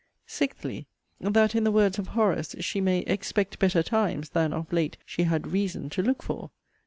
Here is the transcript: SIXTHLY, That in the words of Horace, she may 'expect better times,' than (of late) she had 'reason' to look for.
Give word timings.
SIXTHLY, 0.25 0.87
That 1.19 1.53
in 1.53 1.63
the 1.63 1.69
words 1.71 1.99
of 1.99 2.07
Horace, 2.07 2.55
she 2.59 2.81
may 2.81 3.01
'expect 3.01 3.59
better 3.59 3.83
times,' 3.83 4.29
than 4.29 4.51
(of 4.51 4.73
late) 4.73 4.97
she 5.05 5.25
had 5.25 5.51
'reason' 5.51 5.91
to 5.91 6.01
look 6.01 6.23
for. 6.23 6.49